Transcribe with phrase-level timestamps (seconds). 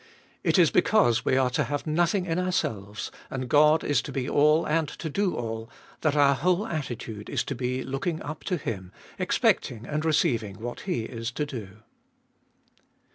[0.43, 4.27] It is because we are to have nothing in ourselues, and Qod is to be
[4.27, 8.57] all and to do all, that our whole attitude is to be looking up to
[8.57, 11.83] Him, expecting and receiving what He is to do.